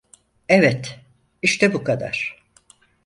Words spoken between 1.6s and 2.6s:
bu kadar.